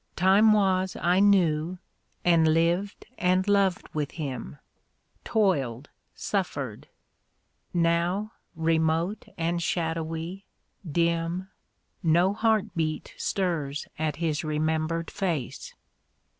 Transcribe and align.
Time 0.15 0.51
was 0.51 0.97
I 0.99 1.19
knew, 1.19 1.77
and 2.25 2.47
lived 2.55 3.05
and 3.19 3.47
loved 3.47 3.87
with 3.93 4.13
him; 4.13 4.57
Toiled, 5.23 5.89
suffered. 6.15 6.87
Now, 7.71 8.31
remote 8.55 9.27
and 9.37 9.61
shadowy, 9.61 10.47
dim, 10.91 11.49
No 12.01 12.33
heartbeat 12.33 13.13
stirs 13.15 13.85
at 13.99 14.15
his 14.15 14.43
remembered 14.43 15.11
face. 15.11 15.75